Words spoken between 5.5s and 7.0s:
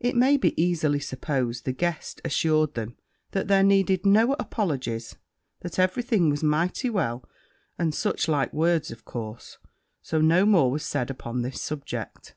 that every thing was mighty